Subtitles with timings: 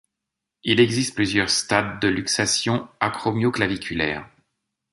[0.63, 4.27] Il existe plusieurs stades de luxation acromio-claviculaire.